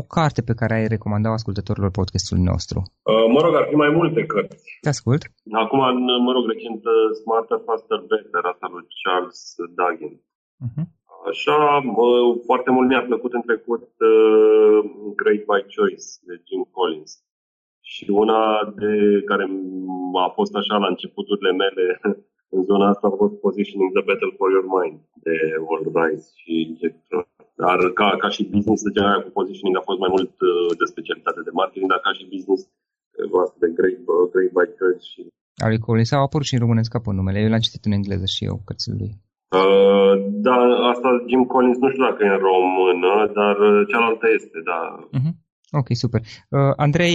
[0.00, 2.78] o carte pe care ai recomandat ascultătorilor podcastului nostru?
[3.12, 4.64] Uh, mă rog, ar fi mai multe cărți.
[4.84, 5.22] Te ascult.
[5.64, 5.80] Acum,
[6.26, 9.40] mă rog, recent uh, Smarter, Faster, Better, asta lui Charles
[9.78, 10.14] Duggan.
[10.66, 10.86] Uh-huh.
[11.30, 11.58] Așa,
[12.04, 14.78] uh, foarte mult mi-a plăcut în trecut uh,
[15.20, 17.12] Great by Choice de Jim Collins.
[17.92, 18.40] Și una
[18.80, 18.92] de
[19.30, 19.44] care
[20.26, 21.84] a fost așa la începuturile mele
[22.56, 25.36] în zona asta a fost Positioning the Battle for Your Mind de
[25.66, 26.96] World Rice și Jack
[27.62, 30.86] dar ca, ca și business, de general cu positioning a fost mai mult uh, de
[30.92, 35.04] specialitate de marketing, dar ca și business, uh, asta de Great, uh, great by Church.
[35.12, 35.20] Și...
[35.66, 37.38] Ari Collins au apărut și în românesc pe numele.
[37.40, 39.12] Eu l-am citit în engleză și eu, cărțile lui.
[39.58, 40.12] Uh,
[40.46, 40.58] da,
[40.92, 44.80] asta Jim Collins nu știu dacă e în română, dar uh, cealaltă este, da.
[45.16, 45.34] Uh-huh.
[45.80, 46.20] Ok, super.
[46.20, 47.14] Uh, Andrei,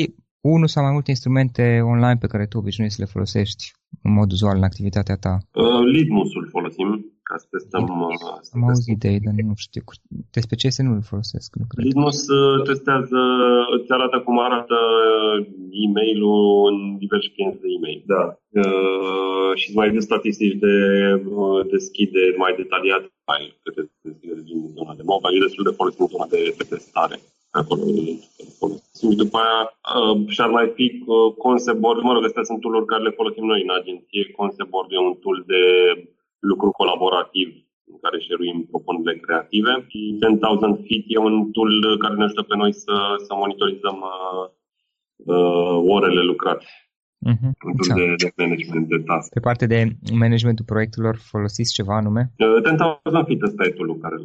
[0.53, 1.63] unul sau mai multe instrumente
[1.93, 3.63] online pe care tu obișnuiești să le folosești
[4.01, 5.37] în mod uzual în activitatea ta?
[5.53, 6.87] Uh, Litmus-ul folosim
[7.27, 7.83] ca să testăm...
[7.83, 9.83] Uh, Am auzit de ei, dar nu știu.
[10.37, 11.85] Despre ce să nu îl folosesc, nu cred.
[11.85, 13.19] Litmus uh, testează,
[13.75, 15.45] îți arată cum arată uh,
[15.85, 18.01] e-mail-ul în diverse clienți de e-mail.
[18.13, 18.23] Da.
[18.61, 20.75] Uh, și mai dă statistici de
[21.41, 25.37] uh, deschide mai detaliat file câte deschide din zona de mobile.
[25.37, 27.17] E destul de folosit în zona de, de testare
[27.59, 27.81] acolo
[28.97, 29.61] Și după aia
[29.95, 33.45] uh, și-ar mai fi uh, concept board, mă rog, astea sunt tool care le folosim
[33.45, 34.31] noi în agenție.
[34.35, 35.63] Concept board e un tool de
[36.39, 37.47] lucru colaborativ
[37.91, 39.87] în care șeruim propunerile creative.
[40.19, 42.95] 10,000 Feet e un tool care ne ajută pe noi să,
[43.25, 44.43] să monitorizăm uh,
[45.35, 46.65] uh, orele lucrate.
[47.31, 47.51] Uh-huh.
[47.69, 49.29] Un tool de, de management de task.
[49.33, 49.79] Pe parte de
[50.13, 52.31] managementul proiectelor folosiți ceva anume?
[52.37, 54.15] Uh, 10,000 Feet ăsta e tool care,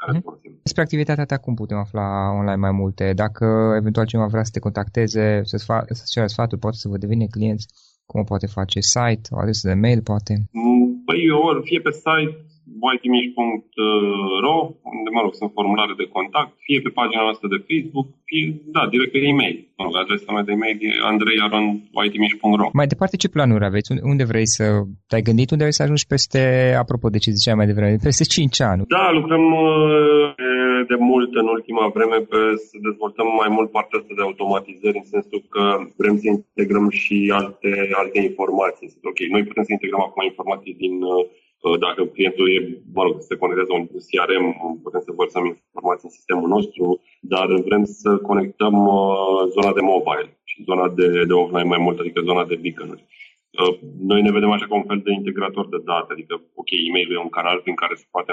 [0.00, 0.22] care uh-huh.
[0.22, 0.52] folosim.
[0.62, 2.06] Despre activitatea ta cum putem afla
[2.40, 3.12] online mai multe?
[3.24, 3.46] Dacă
[3.80, 7.26] eventual cineva vrea să te contacteze, să-ți, fa- să-ți cere sfaturi, poate să vă devine
[7.26, 7.66] clienți,
[8.06, 8.78] cum o poate face?
[8.80, 10.32] Site, o adresă de mail, poate?
[10.50, 12.34] Mm, păi, ori fie pe site
[12.84, 14.56] whitemish.ro,
[14.98, 18.44] unde, mă rog, sunt formulare de contact, fie pe pagina noastră de Facebook, fie,
[18.76, 19.56] da, direct pe e-mail.
[19.76, 22.66] Mă rog, adresa mea de e-mail e andreiaron.whitemish.ro.
[22.80, 23.88] Mai departe, ce planuri aveți?
[24.12, 24.64] Unde vrei să...
[25.08, 26.42] Te-ai gândit unde vrei să ajungi peste,
[26.82, 28.80] apropo de ce ziceai mai devreme, peste 5 ani?
[28.96, 29.44] Da, lucrăm
[30.92, 35.08] de mult în ultima vreme pe să dezvoltăm mai mult partea asta de automatizări, în
[35.14, 35.64] sensul că
[36.00, 37.70] vrem să integrăm și alte,
[38.02, 38.88] alte informații.
[39.10, 41.24] Ok, noi putem să integrăm acum informații din uh,
[41.84, 44.46] dacă clientul e, mă rog, se conectează un CRM,
[44.82, 50.38] putem să vărsăm informații în sistemul nostru, dar vrem să conectăm uh, zona de mobile
[50.44, 53.04] și zona de, de offline mai mult, adică zona de beacon-uri.
[53.60, 53.74] Uh,
[54.10, 57.26] noi ne vedem așa ca un fel de integrator de date, adică, ok, e-mail e
[57.28, 58.32] un canal prin care se poate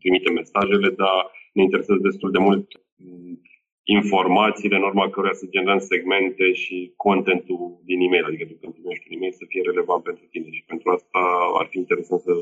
[0.00, 1.18] trimite mesajele, dar
[1.52, 2.66] ne interesează destul de mult
[2.96, 3.40] mm,
[3.84, 9.06] informațiile în urma căruia să generăm segmente și contentul din e-mail, adică tu când primești
[9.06, 11.20] un e-mail să fie relevant pentru tine și pentru asta
[11.60, 12.32] ar fi interesant să,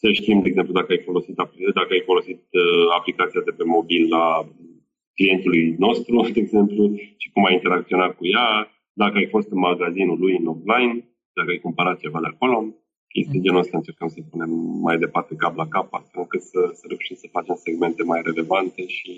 [0.00, 1.34] să știm, de exemplu, dacă ai folosit,
[1.74, 4.48] dacă ai folosit uh, aplicația de pe mobil la
[5.14, 6.82] clientului nostru, de exemplu,
[7.16, 8.48] și cum ai interacționat cu ea,
[8.92, 10.94] dacă ai fost în magazinul lui în offline,
[11.32, 12.74] dacă ai cumpărat ceva de acolo,
[13.16, 14.50] chestii genul ăsta încercăm să punem
[14.86, 18.82] mai departe cap la cap, astfel încât să, să reușim să facem segmente mai relevante
[18.96, 19.12] și,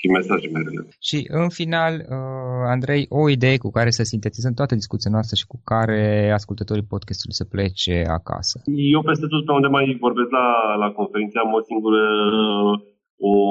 [0.00, 0.94] și mesaje mai relevante.
[1.10, 5.50] Și în final, uh, Andrei, o idee cu care să sintetizăm toată discuția noastră și
[5.52, 6.02] cu care
[6.38, 8.56] ascultătorii podcastului să plece acasă.
[8.96, 10.48] Eu peste tot pe unde mai vorbesc la,
[10.82, 12.02] la conferință am o singură,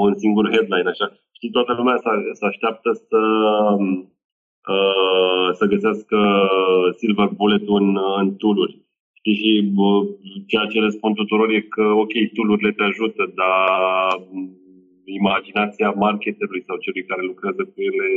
[0.05, 1.07] un singur headline, așa.
[1.37, 3.21] Știi, toată lumea se, se așteaptă să
[4.75, 6.17] uh, să găsească
[6.97, 8.80] silver bullet în, în tool-uri.
[9.21, 9.91] Și bă,
[10.51, 14.09] ceea ce răspund tuturor e că, ok, tool-urile te ajută, dar
[15.19, 18.07] imaginația marketerului sau celui care lucrează cu ele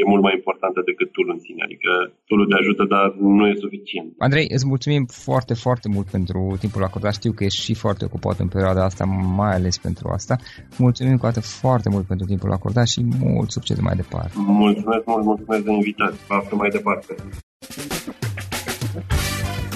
[0.00, 1.62] e mult mai importantă decât tool în sine.
[1.68, 1.90] Adică
[2.28, 3.06] tool te ajută, dar
[3.38, 4.10] nu e suficient.
[4.26, 7.14] Andrei, îți mulțumim foarte, foarte mult pentru timpul acordat.
[7.20, 9.04] Știu că ești și foarte ocupat în perioada asta,
[9.40, 10.34] mai ales pentru asta.
[10.84, 14.34] Mulțumim cu atât foarte mult pentru timpul acordat și mult succes mai departe.
[14.64, 16.18] Mulțumesc mult, mulțumesc de invitați.
[16.50, 17.12] Vă mai departe.